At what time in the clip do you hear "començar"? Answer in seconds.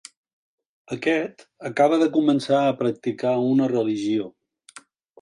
2.17-2.65